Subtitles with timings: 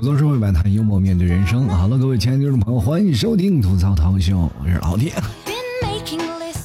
[0.00, 1.68] 吐槽社会百态，幽默面对人生。
[1.68, 5.12] 好了，各位亲爱的听众朋友，欢迎收听吐槽涛秀，我是老铁。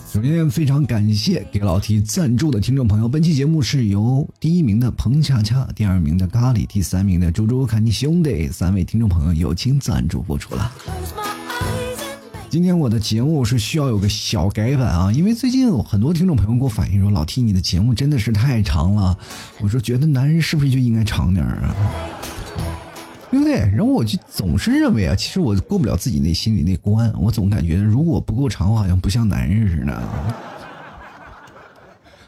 [0.10, 3.10] 首先，非常感谢给老 T 赞助的听众朋友。
[3.10, 10.72] 本期节目是由第一名的彭恰恰、第二名的咖喱、第三名的猪猪看你兄弟三位听众朋友友情赞助播出了。
[12.50, 19.18] 今天我的节目是需要有个小改版啊，因为最近很多听众朋友给我反映说，老 T 你的节目真的是太长了。
[19.60, 21.76] 我说，觉得男人是不是就应该长点啊？
[23.36, 23.56] 对不对？
[23.76, 30.04] 然后我就总是认为啊，其实我过不了自己内心里那关，我总感觉如果不够长，我好像不像男人似的。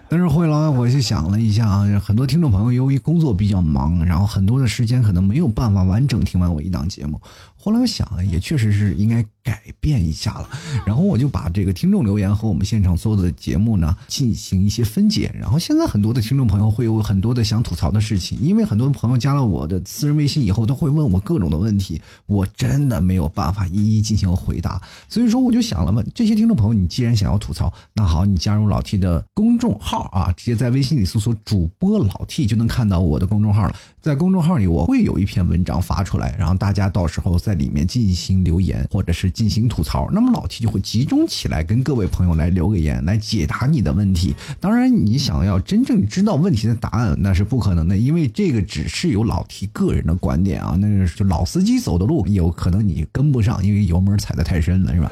[0.09, 7.21] 但是后来我就想了一下啊，很多听众朋友由于工作比较忙，然后很多的时间可能没有办法完整听完我一档节目。
[7.55, 10.49] 后来我想了，也确实是应该改变一下了。
[10.85, 15.33] 然后我就把这个听众留言和我们现场所有的节目呢进行一些分解。
[15.39, 24.81] 然后现在很多的听众朋友会有很多的想吐槽的事情，因为很多朋友加了我的私人微信以后，都会问我各种的问题，我真的没有办法一一进行回答。
[25.07, 33.75] 所以说我就想了嘛，这些听众朋友，你既然想要吐槽，那好，你加入老 T 的公众号啊，直接在微信里搜索主播老 T 就能看到我的公众号了。
[34.01, 44.35] 在公众号里，我会有一篇文章发出来，然后大家到时候在里面进行留言或者是进行吐槽，那么老 T 就会集中起来跟各位朋友来留个言，来解答你的问题。
[44.59, 55.11] 当然，你想要真正知道问题的答案，那是不可能的，因为这个只是有老 T 个人的观点啊，那是就老司机走的路，有可能你跟不上，因为油门踩得太深了，是吧？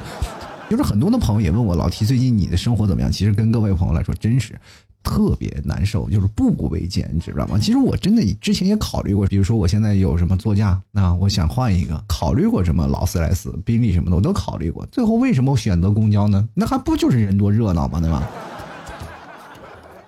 [0.68, 3.12] 就是很多的朋友也问我老提最近你的生活怎么样？
[3.12, 4.58] 其实跟各位朋友来说，真是。
[5.06, 7.56] 特别难受，就是步步为艰，你知道吗？
[7.60, 14.84] 其实我真的之前也考虑过，比如说我现在有什么座驾，那我想换一个，考虑过什么劳斯莱斯、宾利什么的，我都考虑过。
[14.86, 16.46] 最后为什么我选择公交呢？
[16.54, 18.00] 那还不就是人多热闹吗？
[18.00, 18.28] 对吧？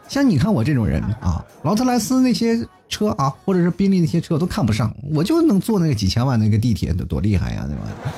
[0.09, 8.13] 像你看我这种人啊，劳斯莱斯那些车啊，或者是宾利那些车都看不上，我就能坐那个几千万那个地铁，多厉害呀，对吧？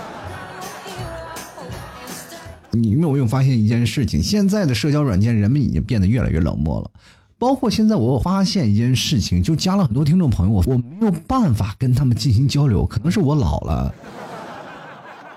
[2.73, 4.23] 你有没有发现一件事情？
[4.23, 6.91] 现在的社交软件，人们已经变得越来越冷漠了。
[7.39, 13.95] 包括现在，我发现一件事情，就加了很多听众朋友，我没有办法跟他们进行交流，可能是我老了。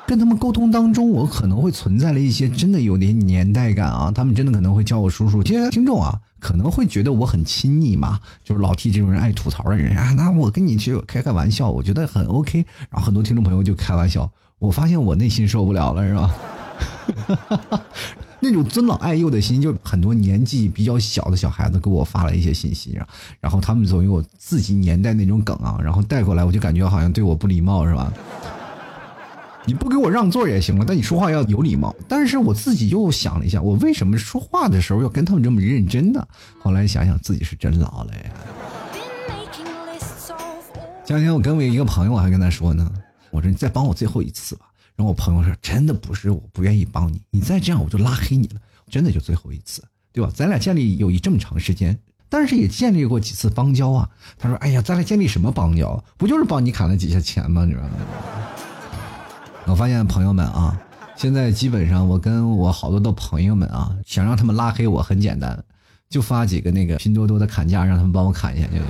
[0.05, 4.11] 跟他们沟通当中，我可能会存在了一些真的有点年代感啊。
[4.11, 5.41] 他们真的可能会叫我叔叔。
[5.41, 10.11] 这些听众啊，可能会觉得我很亲昵嘛，就是老 T 这种人爱吐槽的人啊。
[10.11, 12.65] 那我跟你去开开玩笑，我觉得很 OK。
[12.89, 14.29] 然后很多听众朋友就开玩笑，
[14.59, 16.35] 我发现我内心受不了了，是吧？
[18.39, 22.99] 那种尊老爱幼的心，就很多年纪比较小的小孩子给我发了一些信息，
[23.39, 28.11] 然后他们总有自己年代那种梗啊，然后带过来，我就感觉好像对我不礼貌，是吧？
[29.65, 31.95] 你不给我让座也行了，但你说话要有礼貌。
[32.05, 36.27] 但是我自己又想了一下，我为什么说话的时候要跟他们这么认真呢？
[36.59, 38.21] 后来想想自己是真老了呀。
[41.05, 42.91] 前两天我跟我一个朋友，我还跟他说呢，
[43.31, 44.65] 我说你再帮我最后一次吧。
[44.95, 48.61] 然后我朋友说：“真的不是我不愿意帮你，你再这样我就拉黑你了。
[48.89, 50.31] 真的就最后一次，对吧？
[50.35, 51.97] 咱俩建立友谊这么长时间，
[52.29, 56.03] 但是也建立过几次邦交啊。”他说：“哎呀，咱俩建立什么邦交？
[56.17, 57.65] 不就是帮你砍了几下钱吗？
[57.65, 57.89] 你知道吗？”
[59.65, 60.79] 我发现朋友们啊，
[61.15, 65.63] 现在基本上我跟我好多的朋友们啊，想让他们拉黑我很简单，
[66.09, 68.83] 就发几个那个拼多多的砍价，让他们帮我砍一下就行。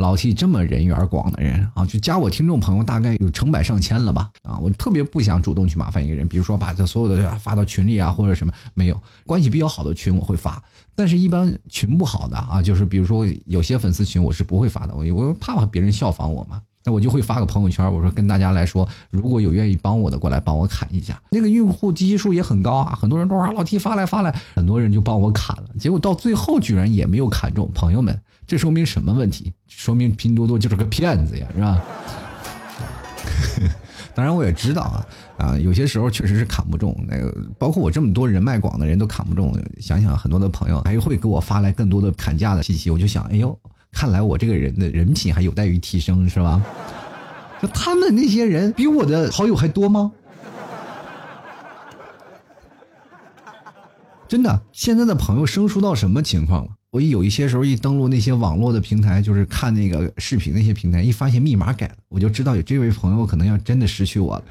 [0.00, 4.30] 老 T 这么人缘广的人啊，就加我听众朋友大概有成百上千了吧？
[4.42, 10.62] 啊，我特别不想主动去麻烦一个人，比如说把这所有的发到群里啊，或者什么没有关系比较好的群我会发，
[10.96, 28.18] 但是一般群不好的啊，就是比如说有些粉丝群我是不会发的，我我怕别人效仿我嘛，我就会发个朋友圈，我说跟大家来说，如果有愿意帮我的过来帮我砍一下，那个用户基数也很高啊，很多人都说老 T 发来发来，很多人就帮我砍了，结果到最后居然也没有砍中，朋友们。
[28.46, 29.52] 这说明什么问题？
[29.68, 31.80] 说明拼多多就是个骗子呀，是吧？
[34.12, 35.06] 当然我也知道啊，
[35.38, 36.94] 啊，有些时候确实是砍不中。
[37.06, 39.56] 那个，包括我这么多人脉广的人都砍不中。
[39.80, 43.56] 想想很多的朋友还会给我发来更多的砍价的信息，我就想，哎呦，
[43.92, 46.62] 看来我这个人的人品还有待于提升，是吧？
[47.60, 50.12] 就他们那些人比我的好友还多吗？
[54.26, 56.70] 真的，现在的朋友生疏到什么情况了？
[56.90, 64.44] 我有一些时候一登录那些网络的平台，就是看那个视频那些平台，一发现密码改了，我就知道有这位朋友可能要真的失去我了。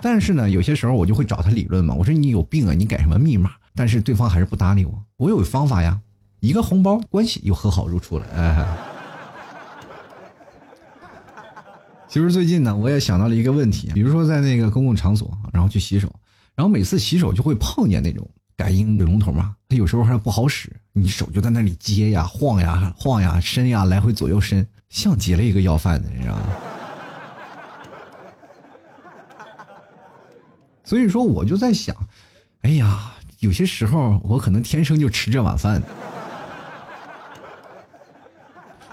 [0.00, 3.50] 但是呢，有些时候我就会找他理论嘛，我说你有病啊，你改什么密码？
[3.76, 5.04] 但是对方还是不搭理我。
[5.18, 6.00] 我有方法呀，
[6.40, 8.26] 一个红包，关系又和好如初了。
[8.34, 8.66] 哎，
[12.08, 16.10] 其实最近呢，我也想到了一个问题，比如说在那个公共场所，然后去洗手，
[16.54, 18.28] 然后每次洗手就会碰见那种。
[18.56, 26.42] 感应水龙头嘛，它有时候还不好使，你手就在那里接呀、晃呀、晃呀、伸呀，来回左右伸，像接了一个要饭的，你知道吗？
[30.84, 31.94] 所以说，我就在想，
[32.62, 35.82] 哎呀，有些时候我可能天生就吃这碗饭。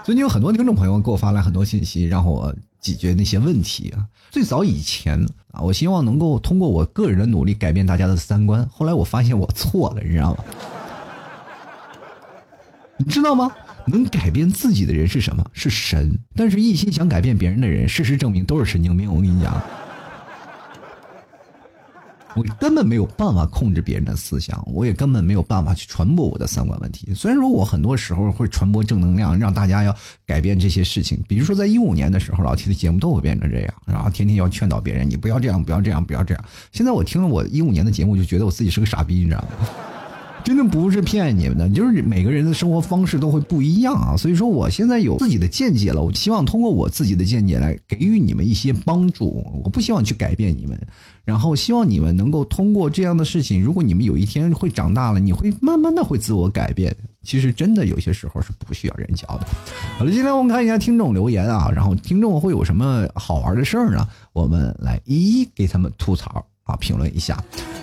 [0.02, 4.04] 最近有很多听众朋友给我发来很多信息，让我解决那些问题啊。
[4.30, 8.68] 最早以前啊，我希望能够通过我个人的努力改变大家的三观。
[8.70, 10.44] 后来我发现我错了，你知道吗？
[12.98, 13.50] 你知道吗？
[13.86, 15.44] 能改变自己的人是什么？
[15.52, 16.18] 是神。
[16.36, 19.10] 但是，一心想改变别人的人，事实证明都是神经病。
[19.10, 19.62] 我跟你讲。
[22.36, 27.14] 我根本没有办法控制别人的思想，我也根本没有办法去传播我的三观问题。
[27.14, 29.96] 虽然说我很多时候会传播正能量，让大家要
[30.26, 31.22] 改变这些事情。
[31.28, 36.44] 比如说，在一五年的时候，老提的节目都会变成这样，然后天天要劝导别人，你不要这样，不要这样，不要这样。
[36.72, 39.93] 现在我听了我一五年的节目，就觉得我自己是个傻逼，你知道吗？
[40.44, 44.14] 真的不是骗你们的，就是每个人的生活方式都会不一样啊。
[44.14, 49.42] 所以说，我现在有自己的见解了，我希望通过我自己的见解来给予你们一些帮助。
[49.64, 50.78] 我不希望去改变你们，
[51.24, 56.94] 然后希望你们能够通过这样的事情，如果你们有一天会长大了，你会慢慢的会自我改变。
[57.22, 59.46] 其实真的有些时候是不需要人教的。
[59.96, 64.06] 好了，今天我们看一下听众留言啊，然后听众会有什么好玩的事儿呢？
[64.34, 66.44] 我们来一一给他们吐槽。
[66.64, 67.38] 啊，评论一下，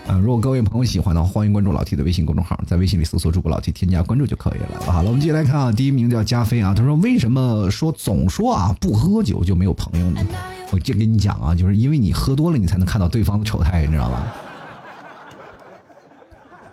[0.07, 4.91] 嗯，如果各位朋友喜欢的话，欢迎关注老 T 的微信公众号，在微信里搜索主播老 T，添加关注就可以了。
[4.91, 10.25] 好了，我们继续来看啊，第一名叫加菲啊，他说为什么说总说啊不喝酒就没有朋友呢？
[10.71, 14.35] 我就跟你讲啊，就是因为你喝多了，你才能看到对方的丑态，你知道吧？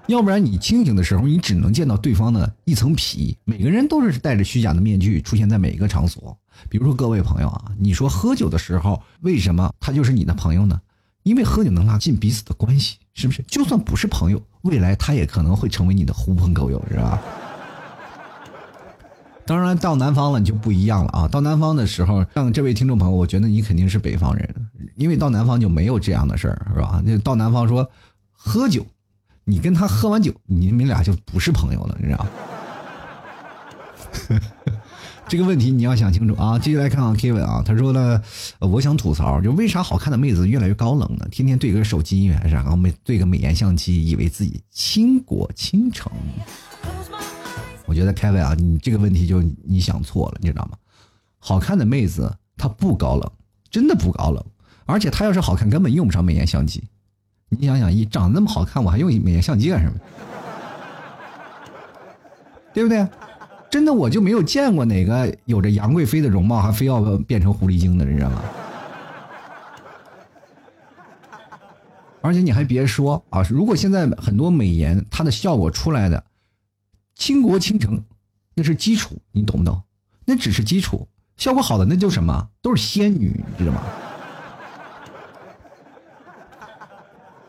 [0.07, 3.37] 要不然你清醒的时候，你只能见到对方的一层皮。
[3.45, 6.35] 每个人都是戴着虚假的面具出现在每一个场所。
[6.71, 10.81] 比如说各位朋友啊，你说喝酒的时候，为什么他就是你的朋友呢？
[11.23, 13.43] 因为喝酒能拉近彼此的关系，是不是？
[13.43, 17.21] 就算不是朋友，未来他也可能会成为你的狐朋狗友，是吧？
[19.47, 21.27] 当然，到南方了你就不一样了啊！
[21.27, 27.03] 到南方的时候，像这位听众朋友，我觉得你肯定是北方人，因为到南方就没有这样的事儿，是吧？
[27.05, 27.91] 那到南方说
[28.31, 28.85] 喝酒，
[29.45, 32.27] 你跟他喝完酒，你们俩就不是朋友了，你知道？
[35.29, 36.59] 这个问题你要想清楚啊！
[36.59, 38.23] 继续来看啊，Kevin 啊，他说呢，
[38.61, 41.29] 我想吐槽，就为啥好看的妹子越来越高冷呢？
[41.31, 46.11] 天天对个手机音乐，然后美对个美颜相机，以为自己倾国倾城。
[47.85, 50.79] 我觉得 Kevin 啊，你这个问题就你想错了，你知道吗？
[51.39, 53.31] 好看的妹子她不高冷，
[53.71, 54.43] 真的不高冷，
[54.87, 56.83] 而且她要是好看，根本用不上美颜相机。
[57.51, 59.99] 你想想，一长得那么好看，我还用美颜相机干什么？
[62.73, 63.07] 对不对？
[63.71, 68.43] 真的，我就没有见过哪个有着杨贵妃的容貌还非要变成狐狸精的，你知道吗？
[72.21, 76.25] 而且你还别说啊，如果现在很多美颜它的效果出来的，
[77.15, 78.03] 倾国倾城，
[78.55, 79.81] 那是基础，你懂不懂？
[80.25, 81.07] 那只是基础，
[81.37, 83.83] 效果好的那就什么，都是仙女，你知道吗？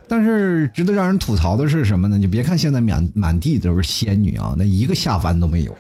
[0.08, 2.18] 但是值得让人吐槽的是什么呢？
[2.18, 5.78] 你别看现在满满地都是仙女啊，那一个下凡都没有。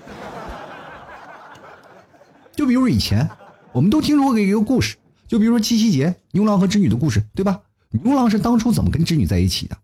[2.59, 3.29] 就比如以前，
[3.71, 4.97] 我们都听说过一个故事，
[5.29, 7.61] 就比如说七夕节，牛郎和织女的故事，对吧？
[7.91, 9.77] 牛郎是当初怎么跟织女在一起的？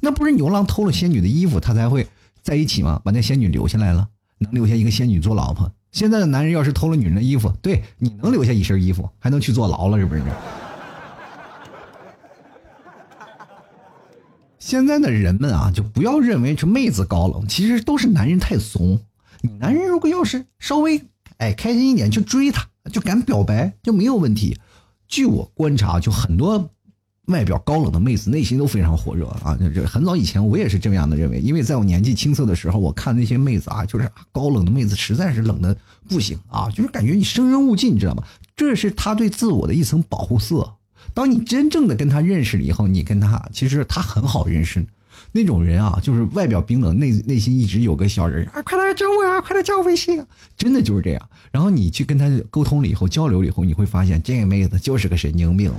[0.00, 2.08] 那不是牛郎偷了仙女的衣服，他才会
[2.40, 2.98] 在一起吗？
[3.04, 5.70] 把那仙女留下来了，能留下一个仙女做老婆。
[5.90, 10.22] 现在的男人要是偷了女人的衣服，对，你能留下一身衣服，还能去坐牢了，是不是？
[14.58, 18.98] 现在的人们啊，就不要认为这妹子高冷，其实都是男人太怂。
[19.42, 20.98] 你男人如果要是稍微。
[21.42, 24.56] 哎，开心一点去追她，就敢表白就没有问题。
[25.08, 26.70] 据我观察，就很多
[27.26, 29.58] 外表高冷的妹子，内心都非常火热啊。
[29.74, 35.76] 这很早以前我也是这样的认为，因为在我年纪青涩的时候，我看那些妹子啊，就是高冷的妹子，实在是冷的
[36.08, 38.22] 不行啊，就是感觉你生人勿近，你知道吗？
[38.54, 40.74] 这是他对自我的一层保护色。
[41.12, 44.86] 当你真正的跟他认识了以后，你跟他其实他很好认识。
[45.32, 48.60] 那种人啊，就是外表冰冷，内内心一直有个小人啊！
[48.62, 49.40] 快来找我啊！
[49.40, 50.22] 快来加我微信！
[50.56, 51.28] 真的就是这样。
[51.50, 55.72] 然后你去跟他沟通了以后，交流了以后，你会发现这个妹子就是个神经病，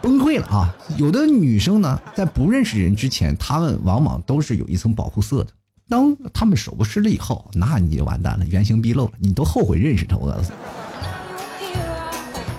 [0.00, 0.74] 崩溃了啊！
[0.96, 5.50] 有的女生呢，在不认识人之前，她们往往都是有一层保护色的。
[5.88, 10.16] 当她们手湿了以后，那你就完蛋了，原形毕露了，你都后悔认识她。
[10.16, 10.58] 我告诉你。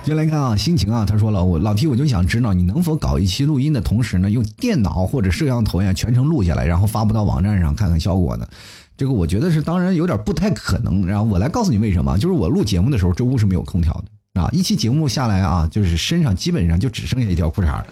[0.07, 8.47] 先来看啊，心情啊，他说了，我老 T 我就想知道，你能否搞一期录音的同时呢，用电脑或者摄像头呀全程录下来，然后发布到网站上看看效果呢？
[8.95, 11.05] 这个我觉得是当然有点不太可能。
[11.05, 17.85] 然后我来告诉你为什么，就是我录节目的时候，这屋是没有空调的啊，一期节目下来啊，就是身上基本上就只剩下一条裤衩了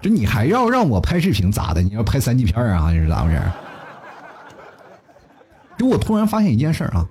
[0.00, 1.82] 这你还要让我拍视频咋的？
[1.82, 2.90] 你要拍三级片啊？
[2.90, 3.42] 你是咋回事？
[5.76, 7.06] 就我突然发现一件事儿啊，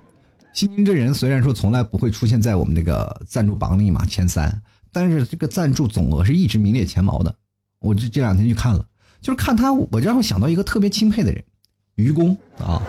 [0.54, 7.34] 心经这人虽然说从来不会出现在我们那个赞助榜里嘛前三，但是这个赞助总额是一直名列前茅的。
[7.80, 8.86] 我这这两天去看了，
[9.22, 11.44] 就是看他，我让我想到一个特别钦佩的人，
[11.96, 12.82] 愚公啊。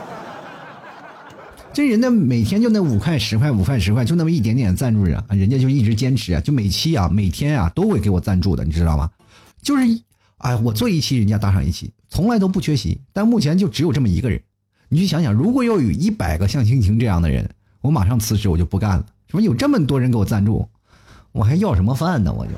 [1.73, 9.11] 这人呢，每天就那五块十块五块十块，就那么一点点赞助人，人家就一直坚持啊，就每期啊，每天啊都会给我赞助的，你知道吗？
[9.63, 9.83] 就是，
[10.37, 13.01] 哎，我做一期，人家搭上一期，从来都不缺席。
[13.15, 14.43] 但目前就只有这么一个人，
[14.93, 17.49] 你去想想，如果要有一百个像青青这样的人，
[17.81, 19.07] 我马上辞职，我就不干了。
[19.27, 20.69] 什么有这么多人给我赞助，
[21.33, 22.31] 我还要什么饭呢？
[22.31, 22.53] 我就。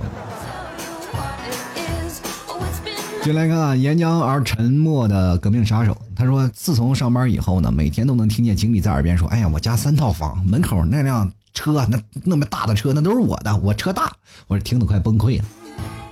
[3.23, 5.97] 就来看啊，岩浆而沉默的革命杀手。
[6.17, 14.13] 他说：“自从上班以后呢，每天都能听见经理在耳边说：‘哎呀，我家三套房，门口那辆车，那那么大的车，那都是我的，我车大。’
[14.49, 15.45] 我听得快崩溃了。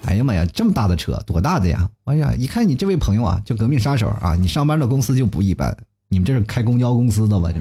[0.04, 1.90] 哎呀妈呀，这么大的车，多大的呀？
[2.04, 5.76] 哎呀，一看你这位朋友啊，就革命杀手啊，你上班的公司就不一般。
[6.12, 7.48] 你们这是开公交公司的吧？
[7.50, 7.58] 这，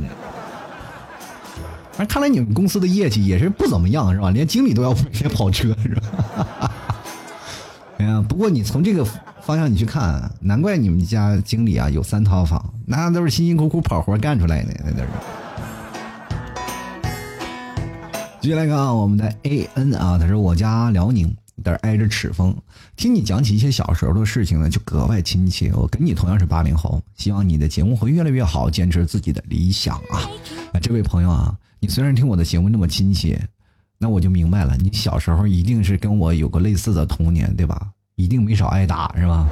[1.93, 4.29] 反正看来你们公司的业绩也是不怎么样，是吧？
[4.29, 6.71] 连经理都要每天跑车，是吧？
[7.97, 9.07] 哎呀，不过你从这个。”
[9.41, 15.07] 方向你去看，难怪你们家经理啊有三套房，那都是辛辛苦苦跑活干出来的，那都是。
[18.39, 22.55] 继续来看啊，我们的 A N 啊，他说我家辽宁，但是挨着赤峰，
[22.95, 25.71] 听你讲起一些小时候的事情呢，就格外亲切。
[25.73, 30.27] 我跟你同样是八零后，希望你的节目会越来越好，坚持自己的理想啊！
[30.73, 33.41] 啊，这位朋友啊，你虽然听我的节目那么亲切，
[33.97, 37.89] 那我就明白了，你小时候一定是跟我有个类似的童年，对吧？
[38.15, 39.49] 一定没少挨打是吧？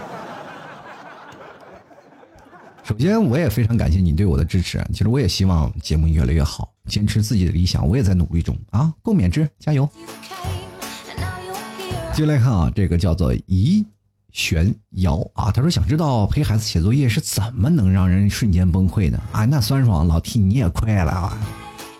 [2.84, 4.84] 首先，我也非常感谢你对我的支持。
[4.92, 8.92] 其实，我也希望节目越来越好，坚持自己的理想，我也在努力中啊！
[9.04, 9.88] 共勉之，加油！
[12.19, 13.85] 接来看啊，这个叫做怡
[14.33, 19.45] 玄瑶啊，他说想知道陪孩子写作业是怎么能让人瞬间崩溃的啊？
[19.45, 21.38] 那酸爽老 T 你也快了啊？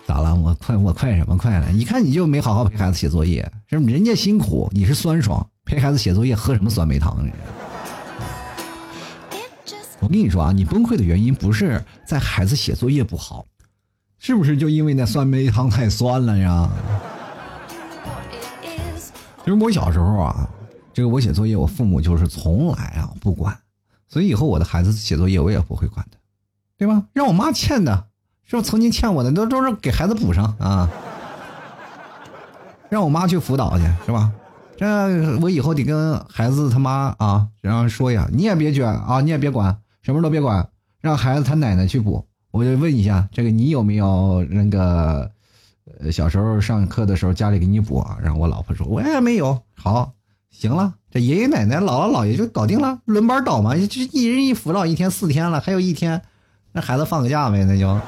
[0.06, 0.34] 咋了？
[0.34, 1.72] 我快我快什么快了？
[1.72, 5.48] 一看你就没好好陪孩子写作业，是人家辛苦，你是酸爽。
[5.64, 7.26] 陪孩子写作业喝什么酸梅汤？
[10.00, 13.46] 我跟你说啊，你崩溃的原因不是在孩子写作业不好，
[14.18, 16.68] 是不是就因为那酸梅汤太酸了呀？
[19.44, 20.48] 就是我小时候啊，
[20.92, 23.56] 这个我写作业，我父母就是从来啊不管，
[24.08, 26.16] 所以以后我的孩子写作业我也不会管的，
[26.76, 27.04] 对吧？
[27.12, 28.06] 让我妈欠的，
[28.44, 30.90] 是不曾经欠我的都都是给孩子补上啊，
[32.88, 34.30] 让我妈去辅导去，是吧？
[34.76, 34.86] 这
[35.40, 40.68] 我以后得跟孩子他妈啊，然后说呀，你也别卷啊，你也别管，什么都别管，
[41.00, 42.26] 让孩子他奶奶去补。
[42.50, 45.30] 我就问一下，这个你有没有那个，
[45.98, 48.16] 呃，小时候上课的时候家里给你补啊？
[48.22, 49.60] 然后我老婆说，我也没有。
[49.74, 50.12] 好，
[50.50, 56.22] 行了，这爷爷奶奶、姥姥姥爷就搞定了，轮班倒嘛，就一人一辅导一天，四天了，还有一天，
[56.72, 57.98] 那孩子放个假呗，那就。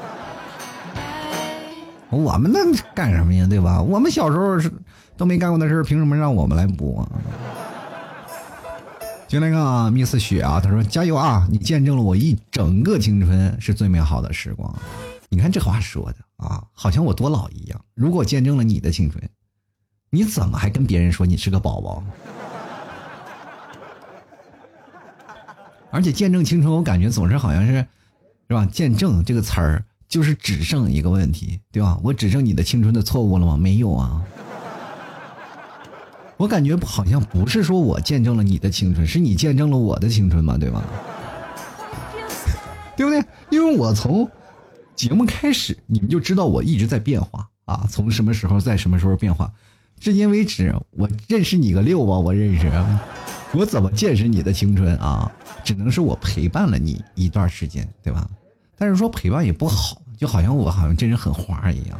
[2.09, 2.59] 我们那
[2.93, 3.45] 干什么呀？
[3.49, 3.81] 对吧？
[3.81, 4.71] 我们小时候是。
[5.15, 7.05] 都没干过的事凭什么让我们来补啊？
[9.27, 11.47] 就那个，Miss 雪啊，他说：“加油啊！
[11.51, 14.75] 你见证了我一整个青春，是最美好的时光。”
[15.29, 17.81] 你看这话说的啊，好像我多老一样。
[17.93, 19.23] 如果见证了你的青春，
[20.09, 22.03] 你怎么还跟别人说你是个宝宝？
[25.89, 27.85] 而且见证青春，我感觉总是好像是，
[28.47, 28.65] 是吧？
[28.65, 31.99] 见证这个词儿就是只剩一个问题，对吧？
[32.03, 33.57] 我只剩你的青春的错误了吗？
[33.57, 34.23] 没有啊。
[36.35, 40.83] 我感觉好像不是说我见证了你的青春，是你见证了我的青春嘛，对吧？
[42.97, 43.23] 对不对？
[43.49, 44.29] 因为我从
[44.95, 47.87] 节目开始，你们就知道我一直在变化啊。
[47.89, 49.51] 从什么时候在什么时候变化，
[49.99, 52.71] 至今为止，我认识你个六吧，我认识。
[53.53, 55.31] 我怎么见识你的青春啊？
[55.63, 58.29] 只能是我陪伴了你一段时间，对吧？
[58.77, 61.99] 但是说陪伴也不好，就好像我好像这人很花一样。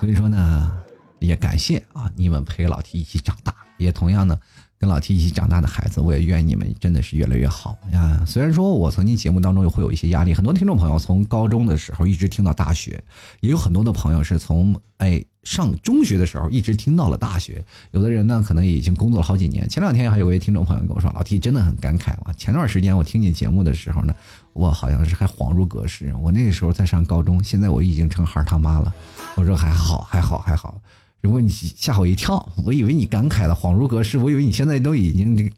[0.00, 0.72] 所以说呢。
[1.18, 4.38] 也感谢啊，你们陪老提一起长大，也同样呢，
[4.78, 8.22] 跟老 T 一起长大的孩子，我也愿你们真的是越来越好呀。
[8.26, 13.02] 虽然说我曾经节目当中也会有一些压力，很多听众朋友从高中的时候一直听到大学，
[13.40, 19.68] 也有很多的朋友是从哎上中学的时候一直听到了大学，有的人呢可能已经工作了好几年。
[19.68, 22.32] 前两天还有位听众朋友跟我说，老 T 真的很感慨啊。
[22.36, 24.14] 前段时间我听你节目的时候呢，
[24.52, 28.94] 我好像是还恍如隔世，我那个时候在上高中，现在我已经成孩他妈了。
[29.36, 30.78] 我说还好，还好，还好。
[31.26, 35.52] 如果你吓我一跳，我以为你感慨了，恍如隔世，我以为你现在都已经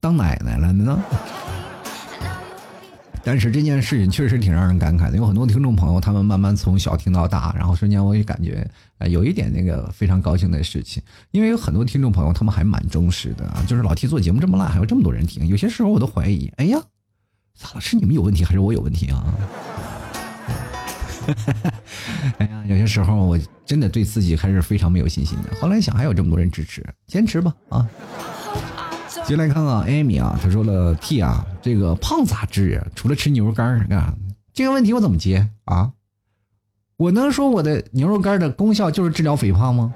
[0.00, 1.00] 当奶奶了呢。
[3.22, 8.68] 但是这件事情确实挺让人感慨的，有很多听众朋友，他们慢慢从小听到大，然后瞬间我也感觉，
[8.98, 16.82] 呃，有一点那个非常高兴的事情，因为有很多听众朋友，他们还蛮忠实的啊，就是老提做节目这么烂，还有这么多人听，有些时候我都怀疑，哎呀，
[17.56, 17.80] 咋了？
[17.80, 19.32] 是你们有问题还是我有问题啊？
[22.38, 25.50] 哎呀，有些时候我真的对自己还是非常没有信心的。
[25.60, 27.88] 后来想，还有这么多人支持，坚持吧啊！
[29.24, 32.86] 进来看看艾米啊，他说了：“T 啊，这个胖咋治啊？
[32.94, 34.14] 除了吃牛肉干儿干？
[34.52, 35.92] 这个问题我怎么接啊？
[36.96, 39.94] 我能说我的牛肉干的功效就是治疗肥胖吗？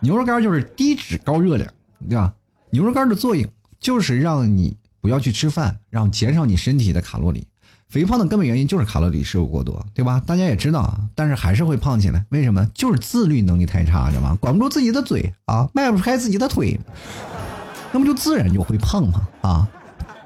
[0.00, 1.72] 牛肉干就是低脂高热量，
[2.08, 2.34] 对吧？
[2.70, 7.46] 牛肉干的作用就是让你不要去吃饭，让减少你身体的卡路里。”
[7.88, 10.22] 肥胖的根本原因就是卡路里摄入过多，对吧？
[10.26, 12.24] 大家也知道啊，但是还是会胖起来。
[12.28, 12.66] 为什么？
[12.74, 14.36] 就是自律能力太差，知道吗？
[14.40, 16.78] 管不住自己的嘴啊，迈不开自己的腿，
[17.92, 19.26] 那不就自然就会胖吗？
[19.40, 19.68] 啊！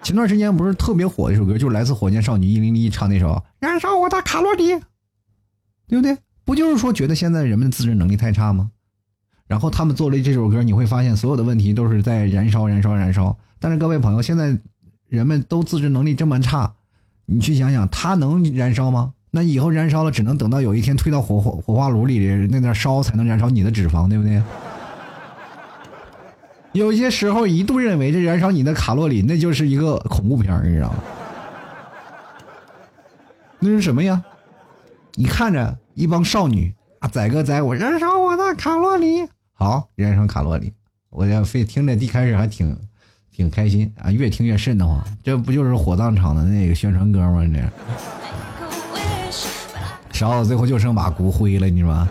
[0.02, 3.28] 前段时间不是特别火的一首歌，就是来自火箭少女一零一唱那首
[3.60, 4.72] 《燃烧我的卡路里》，
[5.86, 6.18] 对不对？
[6.44, 8.72] 不就是说觉得现在人们的自制能力太差吗？
[9.46, 13.38] 然后他们做了这首歌，你会发现所有的问题都是在燃烧、燃烧、燃烧。
[13.60, 14.58] 但是各位朋友，现在
[15.08, 16.74] 人们都自制能力这么差。
[17.32, 19.14] 你去想想，它能燃烧吗？
[19.30, 22.18] 那以后燃烧了，只能等到有一天推到火火火化炉里
[22.50, 24.42] 那点烧，才能燃烧你的脂肪，对不对？
[26.72, 30.98] 有些时候一度认为这燃烧你的卡路里，那就是一个恐怖片你知道吗？
[33.58, 34.22] 那是什么呀？
[35.14, 40.72] 你看着一帮少女啊，载歌载舞，燃烧我的卡路里，好，燃烧卡路里，
[41.08, 42.76] 我这非听着一开始还挺。
[43.34, 45.02] 挺开心啊，越听越瘆得慌。
[45.22, 47.44] 这不就是火葬场的那个宣传歌吗？
[47.50, 47.60] 这
[50.12, 52.06] 烧到最后就剩把骨灰了，你说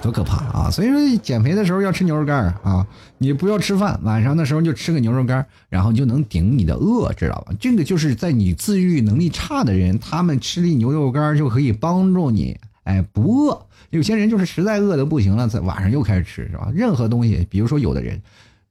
[0.00, 0.70] 多可怕啊！
[0.70, 2.86] 所以说减肥的时候要吃牛肉干啊，
[3.18, 7.52] 你不要吃饭，晚上的时候就吃个牛肉干，然后就能顶你的饿，知道吧？
[7.60, 13.66] 这个就是在你自愈能力差的人，他们吃粒牛肉干就可以帮助你，哎，不饿。
[13.90, 16.70] 有些人就是实在饿的不行了，在晚上又开始吃，是吧？
[16.72, 18.22] 任何东西，比如说有的人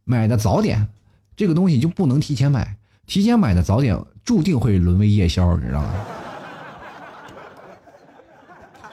[0.06, 0.88] 买的早点。
[1.38, 5.94] 这个东西就不能提前买，提前买的早点注定会沦为夜宵，你知道吗？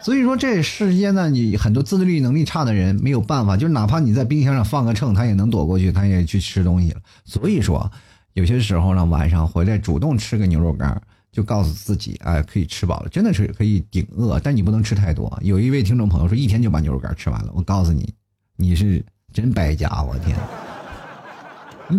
[0.03, 7.01] 所以说这世间呢，你很多自制力能力差的人没有办法，就是哪怕你在冰箱上放个秤，他也能躲过去，他也去吃东西了。
[7.25, 7.91] 所以说，
[8.35, 11.01] 有些时候呢，晚上回来主动吃个牛肉干，
[11.33, 15.35] 就告诉自己，哎，可以吃饱了，真的是可以顶饿，但你不能吃太多。
[15.43, 18.13] 有一位听众朋友说，一天就把牛肉干吃完了，我告诉你，
[18.59, 19.03] 你是
[19.33, 20.37] 真败家，我天！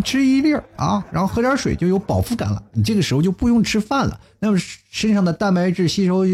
[0.02, 2.62] 吃一粒儿啊，然后喝点水就有饱腹感了。
[2.72, 4.58] 你这个时候就不用吃饭了，那么
[4.90, 6.24] 身上的蛋白质吸收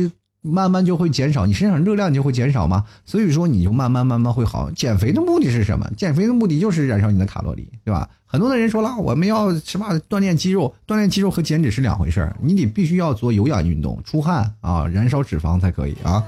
[0.45, 2.85] 慢慢就会减少，你身上热量就会减少嘛。
[3.05, 4.69] 所以说你就慢慢慢慢会好。
[4.73, 5.89] 减肥的目的是什么？
[5.97, 8.09] 减肥的目的就是燃烧你的卡路里，对吧？
[8.27, 10.75] 很多的人说了，我们要什么锻炼肌肉？
[10.87, 16.25] 锻炼肌肉和减脂是两回事儿，你得必须要做有氧运动，出汗啊，燃烧脂肪才可以啊。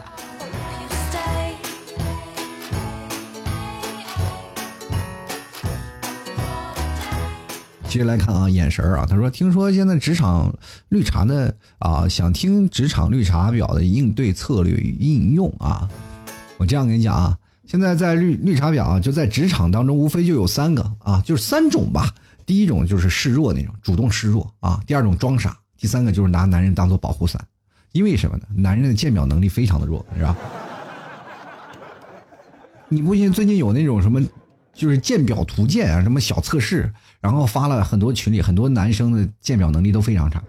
[7.95, 10.53] 接着来看啊，眼神啊，他说：“听说现在职场
[10.89, 15.89] 绿茶的啊，想听职场绿茶婊的应对策略与应用啊。”
[16.59, 22.13] 我这样跟你讲啊，现在在绿绿茶婊啊，就在职场当中，无非就有三个啊，就是三种吧。
[22.45, 27.41] 第一种就是示弱那种，主动示弱啊；第二种装傻；第三个就是拿男人当做保护伞。
[27.93, 28.43] 因为什么呢？
[28.57, 30.37] 男人的鉴表能力非常的弱，是吧？
[32.89, 33.33] 你不信？
[33.33, 34.21] 最近有那种什么？
[34.75, 36.93] 就是鉴表图鉴啊，什么小测试，
[37.25, 40.45] 然后发了很多群里，很多男生的鉴表能力都非常差。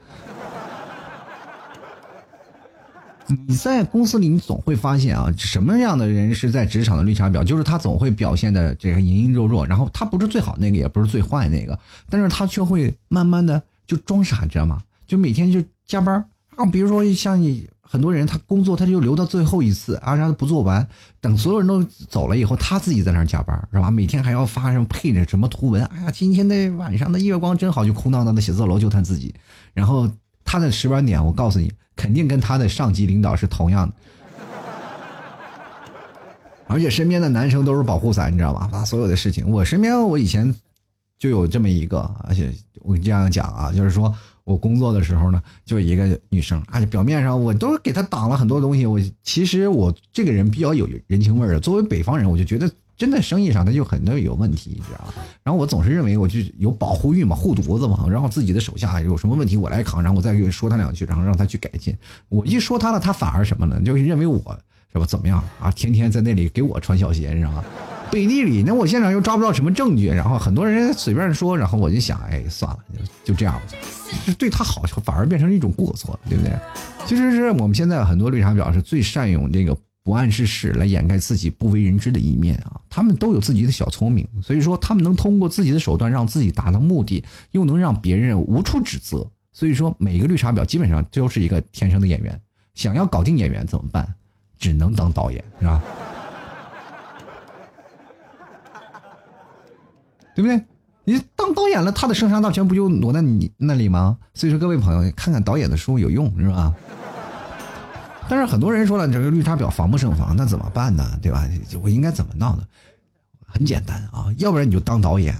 [3.47, 7.45] 你在公司里，你总会发现啊，什么样的人是在职场的绿茶婊？
[7.45, 14.81] 就是他总会表现的这个隐隐弱弱，然后他不是最好那个，也不是最坏那个，但是他却会慢慢的就装傻，知道吗？
[15.07, 16.25] 就每天就加班
[16.57, 17.69] 啊，比如说像你。
[17.87, 20.85] 很多人他工作他就留到最后一次啊，让他不做完，
[21.21, 23.91] 等所有人都走了以后，他自己在那儿加班是吧？
[23.91, 29.33] 每天还要发上配着什么图文，哎呀，今天的晚上的月光真好，就空荡荡的写字楼就他自己，
[29.73, 30.09] 然后
[30.43, 33.93] 他的值班点，我告诉你，肯定跟他的上级领导是同样的，
[36.67, 38.67] 而且身边的男生都是保护伞，你知道吧？
[38.71, 40.53] 把所有的事情，我身边我以前
[41.19, 44.11] 就有这么一个，而且我这样讲啊，就是说。
[44.45, 48.85] 我工作的时候呢，就一个女生，啊表面上我都给她挡了很多东西。
[48.85, 58.07] 我其实我这个人比较有人情味儿的，作为北方人，我就觉得真的生意上他就很多有问题，你知道吧然后我总是认为我就有保护欲嘛，护犊子嘛。
[58.07, 61.97] 然后自己的手下有什么问题我来扛，然后我再给说他两句，然后让他去改进。
[62.29, 63.81] 我一说他了，他反而什么呢？
[63.81, 64.57] 就认为我
[64.93, 65.71] 是吧怎么样啊？
[65.71, 67.63] 天天在那里给我穿小鞋，你知道吗？
[68.15, 72.79] 背地里，那我现场又抓不到什么证据，然后很多人随便说，然后我就想，哎，算了，
[73.25, 73.61] 就这样吧，
[74.39, 76.53] 对他好，反而变成一种过错，对不对？
[77.05, 82.79] 其实是我们现在很多绿茶婊是最善用这个不谙世事来掩盖自己不为人知的一面啊。
[82.89, 89.29] 他们都有自己的小聪明，所以说他们能通过自己的手段让自己达到目的，又能让别人无处指责。
[89.51, 92.39] 所以说，每个绿茶婊基本上都是一个天生的演员。
[92.75, 94.07] 想要搞定演员怎么办？
[94.57, 95.83] 只能当导演，是吧？
[100.35, 100.61] 对不对？
[101.05, 104.17] 你当导演了，他的生杀大权不就挪在你那里吗？
[104.33, 106.73] 所以说，各位朋友，看看导演的书有用，是吧？
[108.27, 111.17] 但是很多人说了，这个绿茶婊防不胜防，那怎么办呢？
[111.21, 111.47] 对吧？
[111.81, 112.63] 我应该怎么闹呢？
[113.45, 115.35] 很简单啊，要不然你就当导演，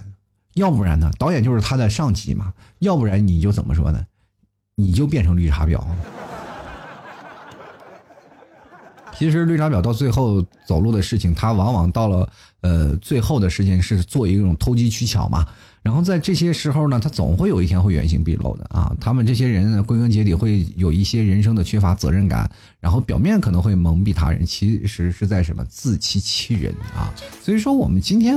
[0.54, 4.06] 要不然呢，导演就是他的上级嘛，要不然你就怎么说呢？
[4.76, 5.84] 你就变成绿茶婊。
[9.18, 12.30] 其实绿茶婊到最后走路的事情，她往往到了
[12.62, 15.46] 呃最后的事情是做一种投机取巧嘛。
[15.82, 18.96] 然后在这些时候呢，她总会有一天会原形毕露的啊。
[19.00, 22.50] 他们这些人呢，归根结底会有一些人生的缺乏责任感，
[22.80, 27.14] 然后表面可能会蒙蔽他人，其实是在什么自欺欺人啊。
[27.42, 28.36] 所以说，我们今天。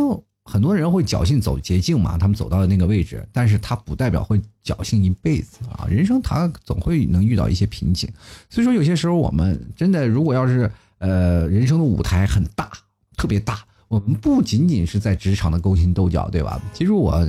[0.48, 5.87] 很多人会侥幸走捷径嘛，他们走到了那个位置，但是他不代表会侥幸一辈子啊。
[5.90, 8.08] 人生他总会能遇到一些瓶颈，
[8.48, 12.72] 所以说有些时候我们真的如果要是呃人生的舞台很大，
[13.14, 16.58] 特别大，我们不仅仅是在职场的勾心斗角，对吧？
[16.72, 17.22] 其实我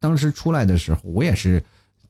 [0.00, 1.62] 当时出来的时候，我也是，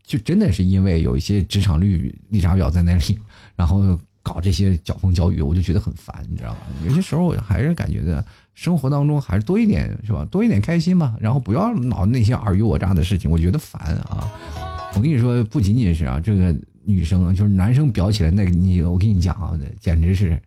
[0.07, 3.18] 就真的是因为有一些职场绿绿茶婊在那里，
[3.57, 6.59] 然后搞这些搅风搅雨，我就觉得很烦，你知道吗？
[6.87, 8.25] 有些时候我还是感觉的。
[8.55, 10.25] 生活当中还是多一点是吧？
[10.31, 14.31] 多一点开心吧，然后不要老那些尔虞我诈的事情，我觉得烦啊！
[14.95, 20.38] 我跟你说，不仅仅是啊，这个女生就是男生表起来那个你，我跟你讲啊，简直是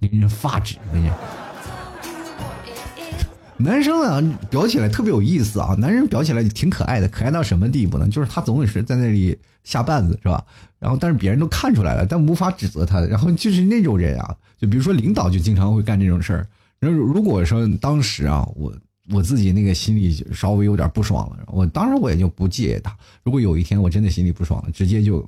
[0.00, 0.76] 令人发指！
[0.88, 1.10] 我跟你，
[3.56, 8.06] 男生啊表起来特别有意思啊，男人表起来挺可爱的，可爱到什么地步呢？
[8.06, 10.44] 就是他总是在那里下绊子是吧？
[10.78, 13.00] 然后但是别人都看出来了，但无法指责他。
[13.00, 16.46] 然后就是那种人啊，就比如说领导就经常会干这种事儿。
[16.80, 18.72] 那如果说当时啊，我
[19.10, 22.96] 我自己那个心里稍微有点不爽了，我当然我也就不介意他。
[23.22, 25.20] 如果有一天我真的心里不爽了，直接就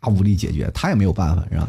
[0.00, 1.68] 咔无力解决，他也没有办法，是吧？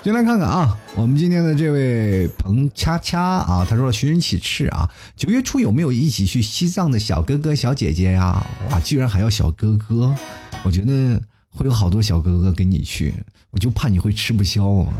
[0.00, 8.46] 进来看看啊，我们今天的这位彭恰恰啊，他说寻人启事啊，九月初有没有一起去西藏的小哥哥小姐姐呀？
[8.70, 10.14] 哇，居然还要小哥哥，
[10.62, 13.12] 我觉得会有好多小哥哥跟你去，
[13.50, 14.92] 我就怕你会吃不消啊。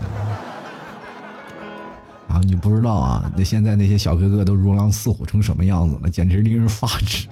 [2.28, 7.26] 啊，你不知道啊，那现在那些小哥哥都如狼似虎成什么样子了，简直令人发指。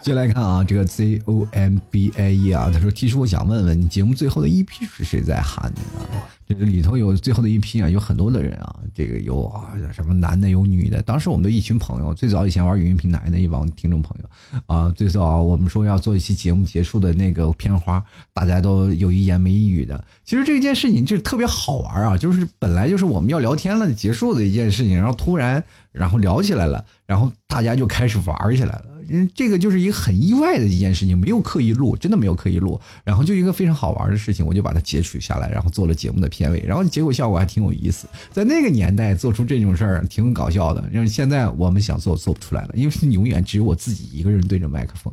[0.00, 6.22] 接来看啊，这个 Z O M B A E 啊，他说，其实我想问问你，节目最后的一批是谁在喊的呢？
[6.46, 11.02] 这个里头有最后的一批啊，有很多的人啊，这个有啊什么男的有女的。
[11.02, 18.00] 当时我们的一群朋友，最早以前玩语音平台的一帮听众朋友啊，最早我们说要做一期节目结束的那个片花，
[18.32, 20.04] 大家都有一言没一语的。
[20.24, 28.84] 其实这件事情就特别好玩啊，就是本来就是我们要聊天了结束的一件事情，然后突然然后聊起来了，然后大家就开始玩起来了。
[29.08, 38.06] 嗯，这个就是一个很意外的一件事情，没有刻意录，真的没有刻意录，然后就一个非常好玩的事情，我就把它截取下来，然后做了节目的片尾，然后结果效果还挺有意思。
[38.32, 45.12] 在那个年代做出这种事儿挺搞笑的，让现在我们想做做不出来了，因为永远只有我自己一个人对着麦克风，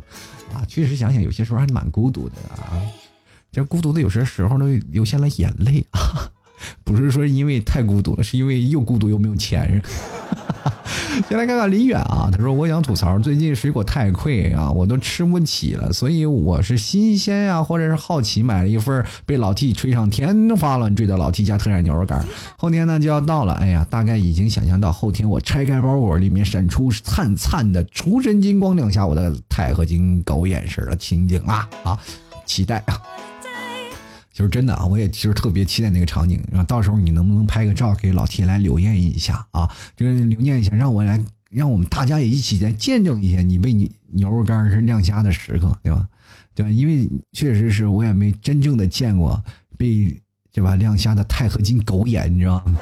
[0.53, 2.81] 啊，确实想想有些时候还蛮孤独的啊，
[3.51, 6.31] 这孤独的有些时候都流下了眼泪啊。
[6.83, 9.81] 不是说因为太孤独了，是因为又孤独又没有钱。
[11.29, 22.25] 先来看看林远啊，他说：“我想吐槽，最近水果太贵啊，我都吃不起了，所以我是新鲜呀，或者是好奇买了一份被老 T 吹上天花乱坠的老 T 家特产牛肉干。
[22.57, 31.99] 后天呢就要到了，哎呀，大概已经想象到后天我拆开包裹里面闪出灿灿的除神金光，亮下我的钛合金狗眼神的情景啊啊，
[32.45, 32.99] 期待啊！”
[34.33, 39.69] 就是真的啊，我也其实特别期待那个场景，然后到时候你能不能拍个照给老 T 来留念一下啊？
[39.95, 46.07] 就是留念一下，让我来，让我们大家也一起来见证一下你被你牛肉干是亮瞎的时刻，对吧？
[46.55, 46.71] 对吧？
[46.71, 49.39] 因为确实是我也没真正的见过
[49.77, 50.19] 被
[50.51, 52.79] 对吧亮瞎的钛合金狗眼，你知道吗？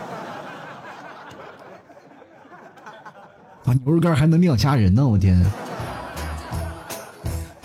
[3.66, 5.06] 啊，牛肉干还能亮瞎人呢！
[5.06, 5.46] 我天，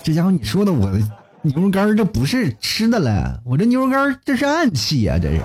[0.03, 0.93] 这家伙你说的我。
[1.47, 5.19] 牛肉干这不是吃的了，我这牛肉干这是暗器呀！
[5.21, 5.41] 这是。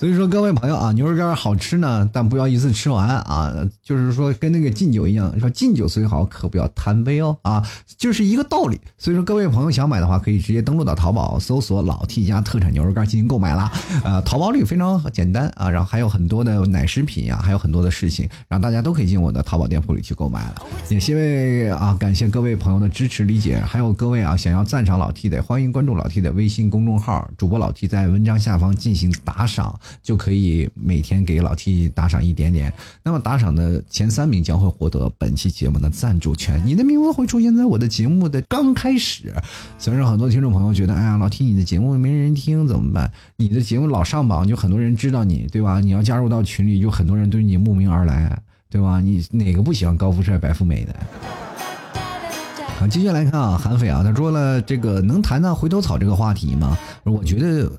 [0.00, 3.54] 所以说，各位朋友啊，牛肉干好吃呢，但不要一次吃完啊。
[3.82, 7.62] 就是说，跟那个敬酒一样，说敬酒虽好，可不要贪杯哦啊，
[7.98, 8.80] 就是一个道理。
[8.96, 13.70] 所以说，各位朋友想买的话，可以直接登录到淘宝，搜索“老 T 家特产牛肉干”进行购买啦。
[14.02, 20.62] 呃，淘宝里非常简单啊，然后还有很多的奶食品呀，还有很多的事情，然后大家都可以进我的淘宝店铺里去购买了。
[20.88, 29.78] 也谢位啊，感谢各位朋友的支持理解，还有各位啊，想要赞赏老 T 的，欢迎关注老 T 的微信公众号，主播老 T 在文章下方进行打赏。
[30.02, 32.72] 就可以每天给老 T 打赏一点点，
[33.02, 39.32] 那么打赏的前三名将会获得本期节目的赞助权，你的名字会出现在我的节目的刚开始。
[39.78, 43.10] 虽然很多听众朋友觉得，哎呀，老 T 你的节目没人听怎么办？
[43.36, 45.80] 你的节目老上榜，就很多人知道你，对吧？
[45.80, 49.00] 你要加入到群里，就很多人对你慕名而来，对吧？
[49.00, 50.94] 你哪个不喜欢高富帅、白富美的？
[52.78, 56.76] 好，继续来看啊，韩非啊，他说了这个能谈谈回头草这个话题吗？
[57.04, 57.70] 我觉得。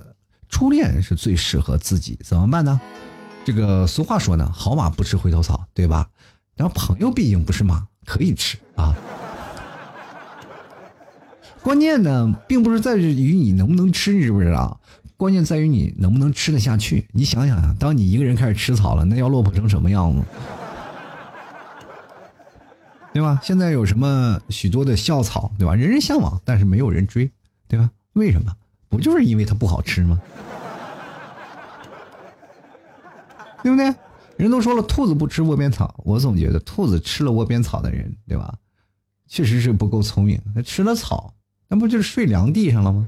[0.52, 2.80] 初恋是最适合自己，怎么办呢？
[3.44, 6.08] 这个俗话说呢，好马不吃回头草，对吧？
[6.56, 8.94] 然后朋友毕竟不是马，可以吃啊。
[11.64, 14.80] 关键呢，并不是在于你能不能吃，你知不知道？
[15.18, 17.08] 关键在于你能不能吃得下去。
[17.14, 20.22] 你想想啊，当你一个人开始吃草了，那要落魄成什么样子？
[23.14, 23.40] 对吧？
[23.42, 25.74] 现在有什么许多的校草，对吧？
[25.74, 27.32] 人人向往，但是没有人追，
[27.68, 27.90] 对吧？
[28.14, 28.54] 为什么？
[28.92, 30.22] 不就是因为它不好吃吗？
[33.64, 33.92] 对不对？
[34.38, 35.96] 人都说了，兔子不吃窝边草。
[36.04, 38.54] 我总觉得，兔子吃了窝边草的人，对吧？
[39.28, 40.42] 确实是不够聪明。
[40.54, 41.34] 他吃了草，
[41.68, 43.08] 那不就是睡凉地上了吗？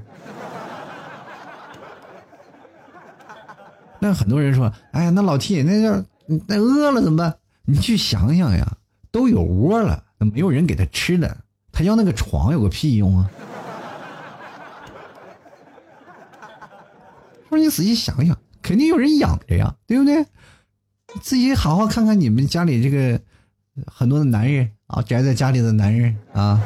[4.00, 6.04] 那很多人说：“哎呀，那老 T，那要
[6.46, 8.76] 那饿了怎么办？”你去想想呀，
[9.10, 11.36] 都有窝了，那没有人给他吃的，
[11.72, 13.30] 他要那个床有个屁用啊！
[17.58, 20.24] 你仔细想想，肯定有人养着呀，对不对？
[21.22, 23.20] 自己好好看看你们家里这个
[23.86, 26.60] 很多的男人啊，宅在家里的男人啊。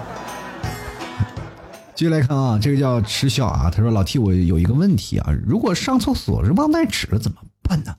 [1.94, 7.94] 继续来看啊，这个叫吃笑啊，他说老 T，我有一个问题啊，如果上厕所是忘带纸了怎么办呢？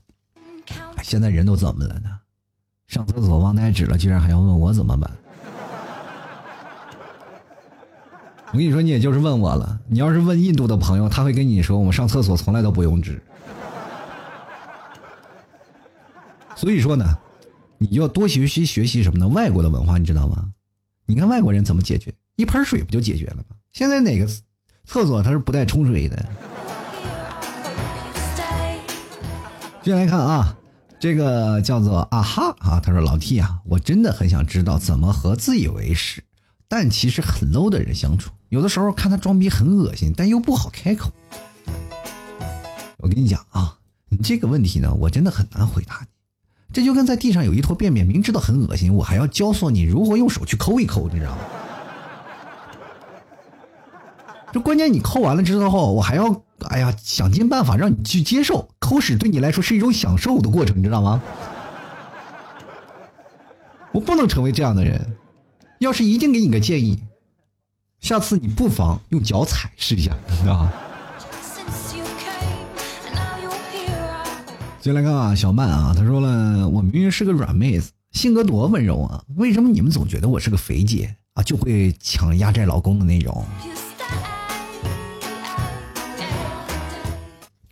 [1.02, 2.10] 现在人都怎么了呢？
[2.86, 5.10] 上厕所忘带纸了，居然还要问我怎么办？
[8.52, 9.78] 我跟你说，你也就是问我了。
[9.86, 13.22] 你要是问印度的朋友，他会跟你说，我们上厕所从来都不用纸。
[16.56, 17.04] 所以说呢，
[17.78, 19.28] 你要多学习学习什么呢？
[19.28, 20.50] 外国的文化，你知道吗？
[21.06, 22.12] 你看外国人怎么解决？
[22.36, 23.44] 一盆水不就解决了吗？
[23.72, 24.26] 现在哪个
[24.84, 26.16] 厕所它是不带冲水的？
[29.82, 30.56] 接下来看啊，
[30.98, 36.22] 这个叫做啊哈啊，他说老 T 啊，我真的很想知道怎么和自以为是。
[36.72, 41.10] 但其实很 low 的人相处，有的时候看他装逼很恶心，但又不好开口。
[42.98, 43.76] 我跟你讲啊，
[44.08, 46.06] 你这个问题呢，我真的很难回答你。
[46.72, 51.38] 这就跟在地上有一坨便便，明知道很恶心，我还要教唆你如何用手去抠一抠，你知道吗？
[54.52, 61.20] 这关键你抠完了之后，我还要哎呀想尽办法让你去接受，抠屎对你来说是一种享受的过程，你知道吗？
[63.90, 65.16] 我不能成为这样的人。
[65.80, 66.98] 要是一定给你个建议，
[68.00, 70.12] 下次你不妨用脚踩试一下，
[70.46, 70.70] 啊。
[74.78, 83.42] 进来看啊，小曼啊，她说了，我明明是个软妹子，性格多温柔啊，为什么你们总觉得我是个肥姐啊，就会抢压寨老公的那种？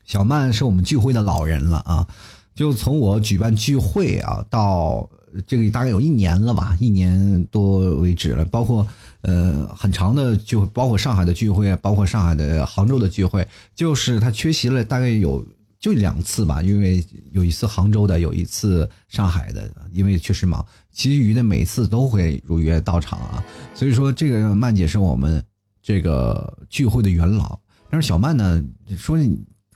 [0.06, 2.08] 小曼是我们聚会的老人了啊，
[2.54, 5.10] 就从我举办聚会啊到。
[5.46, 8.44] 这个大概有一年了吧，一年多为止了。
[8.44, 8.86] 包括
[9.22, 15.46] 呃很长的聚会，包括上海的聚会，包括上海的杭州的聚会，就是他缺席了大概有
[15.78, 20.64] 就两次吧，因为有一次杭州的，有一次上海的，因为确实忙。
[20.92, 23.44] 其余的每次都会如约到场啊。
[23.74, 25.42] 所以说，这个曼姐是我们
[25.82, 27.58] 这个聚会的元老。
[27.90, 28.62] 但是小曼呢，
[28.96, 29.18] 说。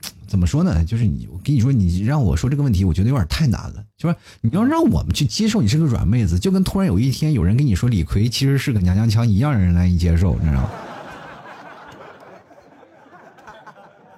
[0.27, 0.83] 怎么说呢？
[0.83, 3.85] 就是你，我跟你说，你让我说这个问题，我觉得有点太难了。
[3.97, 10.69] 就是你要让我们去接受你是个软妹子，就跟突然有一天有人跟你说李逵其实是个娘娘腔一样，让人难以接受，你知道吗？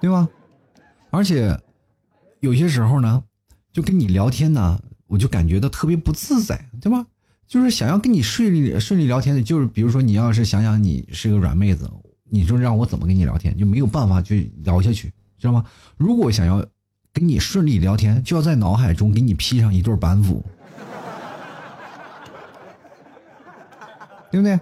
[0.00, 0.28] 对吧？
[1.10, 1.58] 而且
[2.40, 3.22] 有些时候呢，
[3.72, 7.06] 就跟你聊天呢，我就感觉到特别不自在，对吧？
[7.46, 11.90] 就是想要跟你顺利顺利聊天的，就是比如说你要是想想你是个软妹子，
[12.28, 15.12] 你说让我怎么跟你聊天，就没有办法去聊下去。
[15.46, 15.64] 知道吗？
[15.96, 16.64] 如果想要
[17.12, 20.44] 跟你顺利聊天，就要在脑海中给你披上一对板斧，
[24.30, 24.58] 对不对？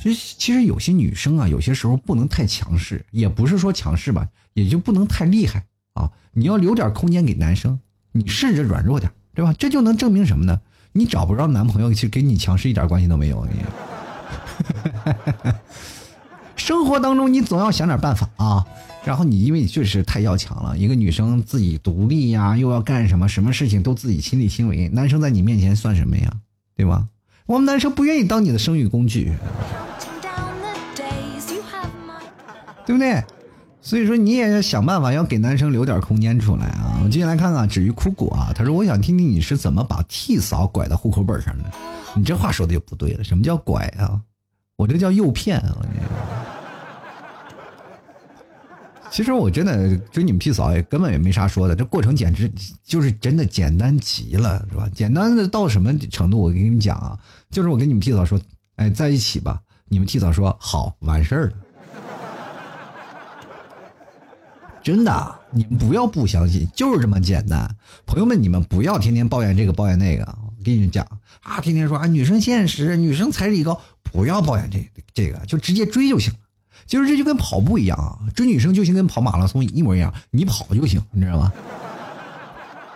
[0.00, 6.10] 其实，其实有些女生啊，有些时候不能太强势，也不是说强势吧，也就不能太厉害啊。
[6.32, 7.78] 你要留点空间给男生，
[8.12, 9.52] 你试着软弱点，对吧？
[9.58, 10.60] 这就能证明什么呢？
[10.92, 13.46] 你找不着男朋友，其实跟你强势一点关系都没有。
[13.46, 13.52] 你，
[16.56, 18.66] 生活当中你总要想点办法啊。
[19.08, 26.30] 然后你因为你确实太要强了，一个女生自己独立呀，又要干什么，什么事情都自己亲力亲为，男生在你面前算什么呀？
[26.76, 27.08] 对吧？
[27.46, 29.32] 我们男生不愿意当你的生育工具，
[32.84, 33.24] 对不对？
[33.80, 37.00] 所以说你也要想办法，要给男生留点空间出来啊！
[37.02, 41.64] 我接下来看看止于枯骨啊，他说：“我想听听你是怎么把替嫂拐到户口本上的。”
[42.14, 44.20] 你这话说的就不对了，什么叫拐啊？
[44.76, 45.78] 我这叫诱骗啊！
[49.10, 52.50] 其实我真的追你们替嫂也根本也没啥说的，这过程简直
[52.84, 54.88] 就是真的简单极了，是吧？
[54.94, 56.38] 简单的到什么程度？
[56.38, 57.18] 我跟你们讲啊，
[57.50, 58.38] 就是我跟你们替嫂说，
[58.76, 59.60] 哎，在一起吧。
[59.88, 61.52] 你们替嫂说好，完事儿了。
[64.82, 67.68] 真的，你们不要不相信，就是这么简单。
[68.06, 70.24] 朋友们，你们不要天天抱怨这个抱怨那个。
[70.24, 71.06] 我跟你们讲
[71.42, 76.38] 啊，天天说啊，女生现实，女生彩礼高，不要抱怨这这个，就直接追就行了。
[76.88, 81.52] 其实这就跟跑步一样啊，追女生就行跟跑马拉松一模一样，你跑就行，你知道吗？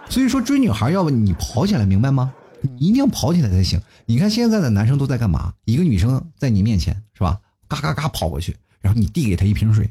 [0.08, 2.32] 所以说追女孩要不你跑起来，明白吗？
[2.62, 3.80] 你一定要跑起来才行。
[4.06, 5.52] 你看现在的男生都在干嘛？
[5.64, 7.38] 一个女生在你面前是吧？
[7.68, 9.88] 嘎嘎嘎跑过去，然后你递给她一瓶水，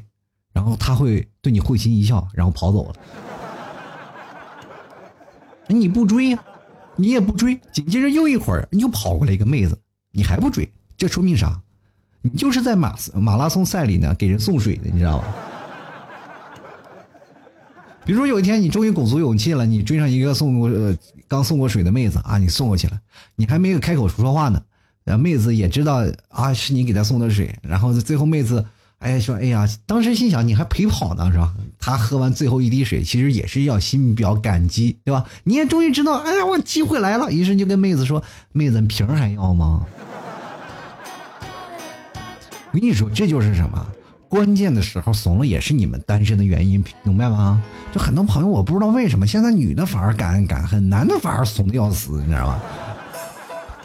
[0.52, 2.94] 然后他会对你会心一笑，然后跑走了。
[5.68, 6.44] 你不追呀，
[6.96, 9.78] 你也不追，紧接着又一会儿又跑过来一个妹子，
[10.10, 11.60] 你还不追，这说明啥？
[12.22, 15.24] 你就是在马马拉松赛里呢，给人送水的，你知道吧？
[18.06, 20.96] 比如说有一天你终于鼓足勇气了，你追上一个送过呃
[21.28, 22.98] 刚送过水的妹子啊，你送过去了，
[23.36, 24.62] 你还没有开口说话呢，
[25.04, 28.64] 然后妹子也知道啊是你给她送的水，然后最后妹子
[28.98, 31.52] 哎说哎呀，当时心想你还陪跑呢是吧？
[31.78, 35.24] 她喝完最后一滴水，其实也是要心表感激对吧？
[35.44, 39.86] 你也终于知道，哎呀我机会来了，于是就跟妹子说，妹子瓶还要吗？
[42.72, 43.86] 我跟你说，这就是什么？
[44.30, 47.62] 关键的时候怂了，也是你们单身的原因，明白吗？
[47.92, 52.58] 就很多朋友，我不知道为什么现在女的反而敢敢恨，男的反而怂的要死，你知道吗？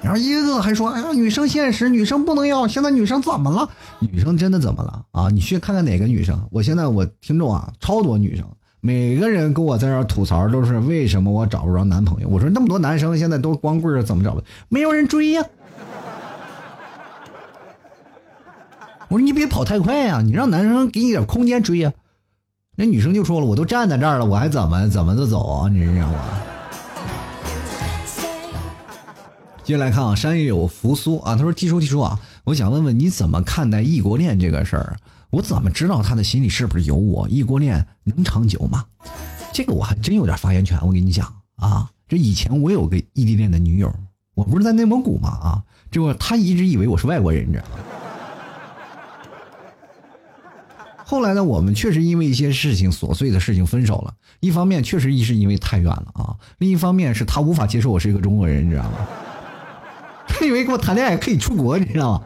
[0.01, 3.69] 然后一个个还说：“哎呀，女生现实，女生不能要。”现在女生怎么了？
[3.99, 5.27] 女生真的怎么了啊？
[5.29, 6.47] 你去看看哪个女生？
[6.49, 8.45] 我现在我听众啊，超多女生，
[8.79, 12.29] 每个人跟我在这吐槽，都是为什么我找不着男朋友？
[12.29, 14.43] 我说那么多男生现在都光棍怎么找的？
[14.69, 15.43] 没有人追呀。
[19.09, 21.93] 我说你别跑太快呀，你让男生给你点空间追呀。
[22.75, 25.69] 那女生就说了，我都站在这儿了，我还怎么怎么的走啊？
[25.69, 26.19] 你知道吗？
[29.63, 34.97] 接下来看啊，山有扶苏啊，他说：“提叔提叔啊，我想问问你怎么看待异国恋这个事儿？
[35.29, 37.27] 我怎么知道他的心里是不是有我？
[37.29, 38.85] 异国恋能长久吗？
[39.53, 40.77] 这个我还真有点发言权。
[40.81, 43.93] 我跟你讲啊，这以前我有个异地恋的女友，
[44.35, 45.29] 我不是在内蒙古吗？
[45.29, 47.71] 啊，这不他一直以为我是外国人，你知道吗？”
[51.09, 54.13] 后来呢，我们确实因为一些事情琐碎的事情分手了。
[54.41, 58.91] 一方面确实一是因为太远了啊，另一方面是他无法接受我是一个中国人，你知道吗？
[60.27, 62.25] 他以为跟我谈恋爱可以出国，你知道吗？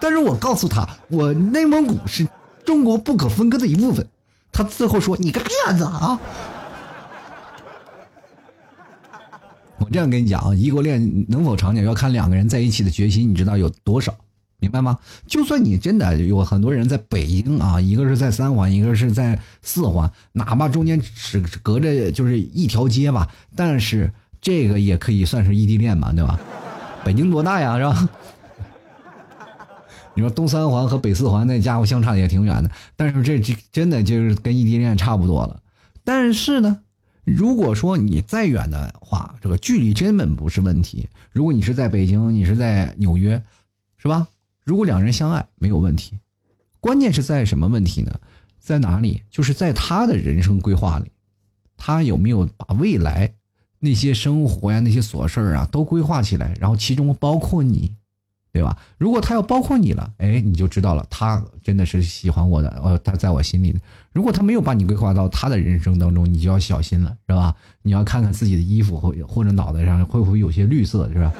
[0.00, 2.28] 但是我告诉他，我内蒙古是
[2.64, 4.06] 中国不可分割的一部分。
[4.52, 6.20] 他最后说：“你个骗子啊！”
[9.80, 14.14] 我这样跟你讲啊，异国恋能否长久，要看两个人在一起的决心，你知道有多少？
[14.64, 14.98] 明白吗？
[15.26, 26.40] 就算你真的有很多人在北京啊，一个是在三环，一个是在四环，哪怕中间只隔着就是一条街吧，但是这个也可以算是异地恋嘛，对吧？
[27.04, 28.08] 北京多大呀，是吧？
[30.16, 35.60] 你说东三环和北四环那家伙相差也挺远的，但是这这真的就是跟异地恋差不多了。
[36.04, 36.80] 但是呢，
[37.24, 41.08] 如果说你再远的话，这个距离根本不是问题。
[41.32, 43.42] 如果你是在北京，你是在纽约，
[43.98, 44.28] 是吧？
[44.64, 46.18] 如果两人相爱没有问题，
[46.80, 48.18] 关键是在什么问题呢？
[48.58, 49.22] 在哪里？
[49.30, 51.10] 就是在他的人生规划里，
[51.76, 53.34] 他有没有把未来
[53.78, 57.94] 那些生活呀、那些琐事儿啊都规划起来，然后其中包括你，
[58.52, 58.78] 对吧？
[58.96, 63.78] 如果他要包括你了，哎，你就知道了，他真的是喜欢我的，呃，他在我心里。
[64.12, 67.54] 如果他没有把你规划到他的人生当中，你就要小心了，是吧？
[67.82, 71.32] 你要看看自己的衣服或或者脑袋上会不会有些绿色，是吧？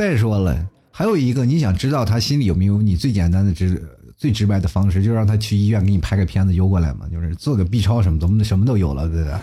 [0.00, 2.96] 再说了，还有一个，你想知道他心里有没有你？
[2.96, 3.86] 最简单的、直
[4.16, 9.34] 最直白的方式，就让他去医院给你拍个片子邮过来嘛，就是做个 B 超什么，怎么什么都有了，对不对？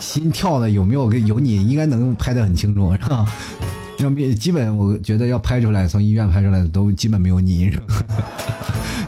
[0.00, 3.32] 心跳的有没有有你，应该能拍的很清楚，是吧？
[3.98, 8.04] 要基本我觉得要拍出来，从医院拍出来的都基本没有你，是吧？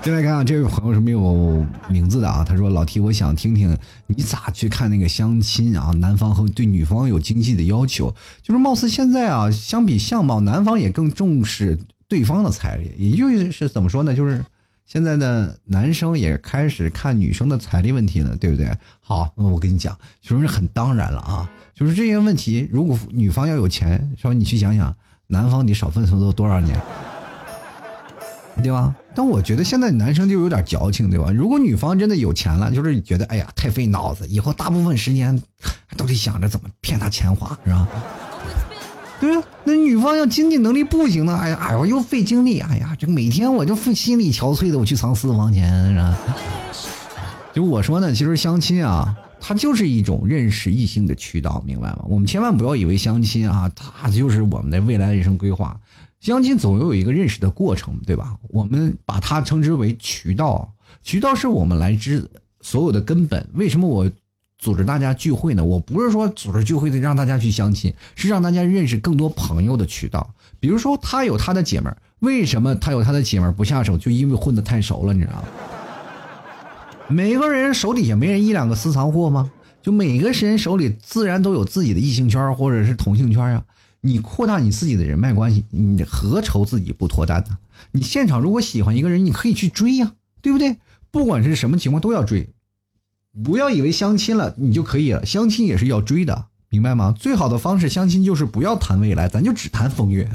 [0.02, 3.76] 进来看看这位朋友是没有名字的啊，他说老提我想听听
[4.06, 5.90] 你咋去看那个相亲啊？
[5.98, 11.76] 男方和对女方有经济的要求，就是貌似现在啊，相比相貌，男方也更重视
[12.06, 14.14] 对方的财力，也就是怎么说呢？
[14.14, 14.44] 就是
[14.86, 18.70] 现在的男生也开始看女生的财力问题了，对不对？
[19.00, 26.80] 好，那我跟你讲，就是很当然了啊，就是这些问题，如果女方要有钱，说你去想想，男方得少奋斗多少年。
[28.62, 28.94] 对吧？
[29.14, 31.30] 但我觉得现在男生就有点矫情，对吧？
[31.30, 35.42] 如果女方真的有钱了，就是觉得哎呀太费脑子，以后大部分时间
[35.96, 37.86] 都得想着怎么骗他钱花，是吧？
[39.18, 46.18] 对啊，那女方要经济能力不行呢，哎呀，哎呀我又费精力，哎呀，这每天我就费心力憔悴的，我去藏私房钱，是吧？
[47.54, 52.04] 就我说呢，其实相亲啊，它就是一种认识异性的渠道，明白吗？
[52.08, 55.78] 我们千万不要以为相亲啊，它就是我们的未来人生规划。
[56.20, 58.36] 相亲总要有一个认识的过程，对吧？
[58.48, 60.70] 我们把它称之为渠道，
[61.02, 62.28] 渠道是我们来之
[62.60, 63.46] 所有的根本。
[63.54, 64.10] 为什么我
[64.58, 65.64] 组织大家聚会呢？
[65.64, 70.34] 我不是说组织聚会的让大家去相亲，是让大家认识更多朋友的渠道。
[70.58, 73.98] 比如说，他有他的姐们儿，为什么他有他的姐们儿不下手？
[73.98, 75.48] 就因为混得太熟了，你知道吗？
[77.08, 79.50] 每个人手底下没人一两个私藏货吗？
[79.82, 83.62] 就每个人手里自然都有自己的异性圈或者是同性圈啊。
[84.00, 87.58] 你扩大你自己的人脉关系，你何愁自己不脱单呢？
[87.92, 90.78] 你现场如果喜欢一个人，你可以去追呀，对不对？
[91.10, 92.48] 不管是什么情况都要追，
[93.44, 97.14] 不要以为相亲了你就可以了，相亲也是要追的，明白吗？
[97.18, 100.28] 最好的方式相亲就是不要谈未来，咱就只谈风月。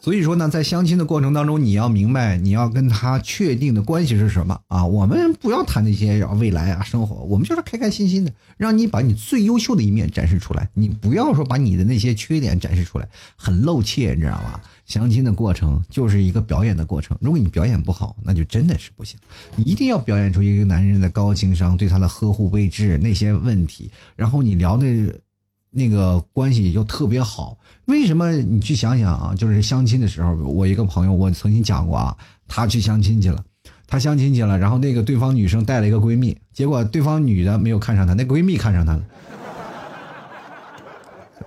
[0.00, 4.82] 所以说呢，在相亲的过程当中，你要明白，你要跟他确定的关系是什么啊？
[4.82, 10.66] 我们不要谈那些未来啊、生活，我们就是开开心心的，让你把你最优秀的一面展示出来。
[10.72, 14.58] 你不要说把你的那些缺点展示出来，很露怯，你知道吗？
[14.86, 19.18] 相亲的过程就是一个表演的过程，如果你表演不好，那就真的是不行。
[19.54, 24.86] 你一定要表演出一个男人的高情商，对他的呵护备至那些问题，然后你聊的。
[25.70, 27.56] 那个关系就特别好，
[27.86, 28.32] 为什么？
[28.32, 32.16] 你去想想啊，就是相亲的时候，我一个朋友，我曾经讲过啊，
[32.48, 33.44] 他去相亲去了，
[33.86, 39.02] 他相亲去了，然后那个对方女生带了一个闺蜜，结果对方女的没有看上他，那闺蜜看上他了。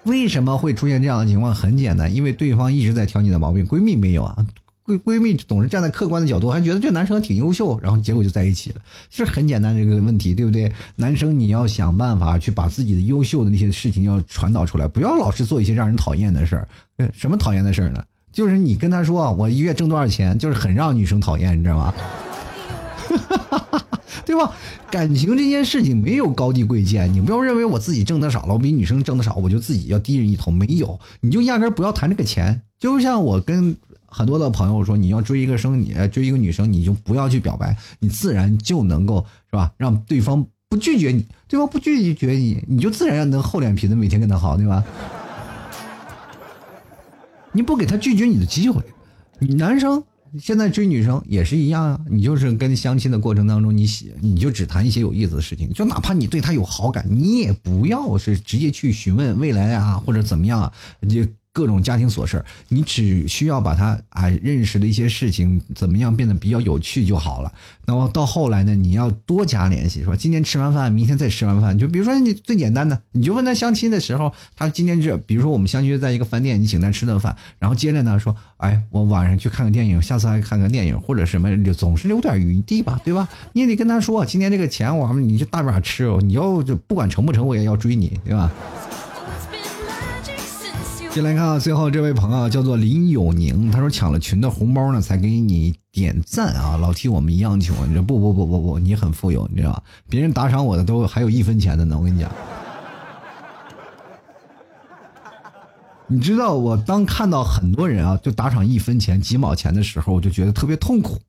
[0.05, 1.53] 为什么会出现这样的情况？
[1.53, 4.45] 很简单，因为对方一直在挑你的毛病，闺蜜没有啊。
[4.86, 10.69] 闺闺蜜总是站在客观的角度，还觉得这男生挺优秀，然后结果就在一起了，是很简单这个问题，对不对？
[10.97, 16.67] 男生你要想办法去把自己的优秀的那些事情要传导出来，不要老是做一些让人讨厌的事儿。
[17.13, 18.03] 什么讨厌的事儿呢？
[18.34, 21.93] 就是你跟他说我一月挣多少钱，就是很让女生讨厌，你知道吗？
[24.25, 24.51] 对吧？
[24.91, 30.51] 感情这件事情没有高低贵贱，你不要认为我自己挣的少了，我比女生挣的少，我就自己要低人一头。
[30.51, 32.61] 没有，你就压根不要谈这个钱。
[32.77, 33.77] 就像我跟。
[34.14, 39.74] 很多的朋友说，你要追一个生，你追一个女生，你就不要去表白，你自然就能够是吧？
[39.76, 44.84] 让对方不拒绝你，对方不拒绝你，你就自然要能厚脸皮的每天跟他好，对吧？
[47.51, 48.84] 你不给他拒绝你的机会，
[49.39, 50.03] 你男生
[50.39, 60.74] 现在追女生也是一样啊，你就是跟相亲的过程当中，你喜你就只谈一些有意思的事情，就哪怕你对他有好感，你也不要是直接去询问未来啊或者怎么样啊，
[61.09, 61.26] 就。
[61.54, 67.54] 各种家庭琐事你只需要把他啊认识的一些事情怎么样变得比较有趣就好了。
[67.86, 70.16] 那么到后来呢，你要多加联系，是吧？
[70.16, 83.30] 今天吃完饭，明天再吃完饭，就比如说你最简单的，你就问他相亲的时候，他今天这，比如说我们相约在一个饭店，你请他吃顿饭，然后接着呢说，哎，我晚上去看个电影，下次还看个电影或者什么，就总是留点余地吧，对吧？
[83.51, 88.51] 你也得跟他说，今天这个钱我们你就大把吃哦，你要就不管成不成，我也要追你，对吧？
[91.14, 96.76] 进来看啊，最后这位朋友叫做林有宁，他说抢了群的红包呢，才给你点赞啊！
[96.76, 99.84] 老提我们一样穷，你说不不不不不，你很富有，你知道吧？
[100.09, 102.32] 别人打赏我的都还有一分钱的呢，我跟你讲。
[106.09, 111.20] 你知道我当看到很多人啊，就打赏一分钱、几毛钱的时候，我就觉得特别痛苦。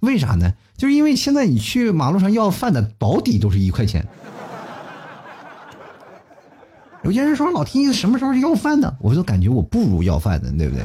[0.00, 0.52] 为啥呢？
[0.76, 4.06] 就是因为现在你去马路上要饭的保底都是一块钱。
[7.02, 10.84] 有些人说老提什么时候是要饭的，我就感觉我不如要饭的，对不对？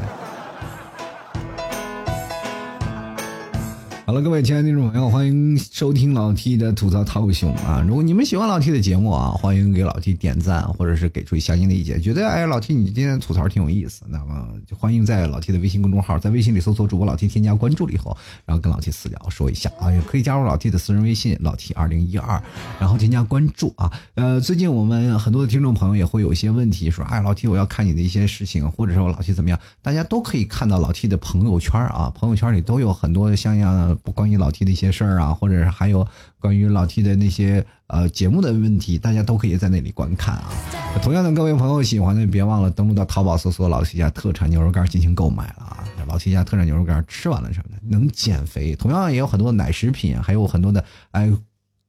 [4.07, 7.83] 好了，各位亲爱的听众朋友，欢迎收听老 T 的吐槽涛兄啊！
[7.85, 12.01] 如果你们喜欢老 T 的节目啊，欢迎给老 T 点赞，或者是给出相应的意见。
[12.01, 22.41] 觉得哎，老 T 你今天吐槽挺有意思，那么就欢迎在老 T 的微信公众号，在微信里搜索主播老 T，添加关注了以后，然后跟老 T 私聊说一下啊，也可以加入老 T 的私人微信老 T 二零一二，
[22.79, 23.91] 然后添加关注啊。
[24.15, 34.77] 呃，最近我们很多的听众朋友也会有一些问题，说哎，老 T 我要看你的一些事情，或者说老 T 怎么样，大家都可以看到老 T 的朋友圈啊，朋友圈里都有很多像样不关于老 T 的。
[34.77, 36.07] 一些事儿啊，或者是还有
[36.39, 40.51] 关于老 T 的那些呃节目的问题，大家都可以在那里观看啊。
[41.01, 45.83] 同样的，各位朋友喜欢的，别忘了登录到淘宝搜索“老 T 家特产牛肉干”进行购买了啊。
[46.07, 51.33] 老 T 家特产牛肉干吃完了什么的能减肥，同样也有很多奶食品，还有很多的哎。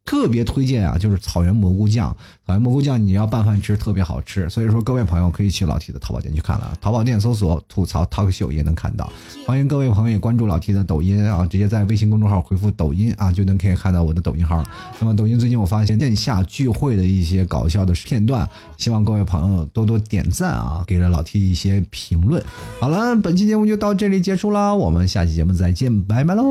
[0.09, 2.09] 特别推荐啊，就是草原蘑菇酱。
[2.47, 4.49] 草原蘑菇酱你要拌饭吃，特别好吃。
[4.49, 6.73] 所以说，各位朋友可以去老 T 的淘宝店去看了。
[6.81, 9.13] 淘宝店搜索“吐槽 talk 秀”也能看到。
[9.47, 14.65] 欢迎各位朋友也关注老 T 的抖音啊，直接在微信公众号回复“抖音”啊，就能可以看到我的抖音号。
[14.99, 18.49] 那么，抖音最近我发现线下聚会的一些搞笑的片段，
[18.79, 22.43] 希望各位朋友多多点赞啊，给了老 T 一些评论。
[22.81, 26.45] 好了，本期节目就到这里结束了，我们下期节目再见，拜拜喽。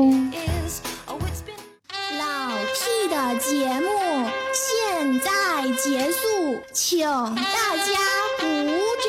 [5.88, 7.92] 结束，请大家
[8.38, 8.44] 鼓
[9.06, 9.08] 掌。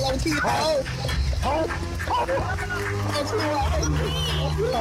[0.00, 0.48] 老弟好，
[1.42, 1.44] 好，
[2.06, 3.30] 好，老弟，
[4.72, 4.78] 好。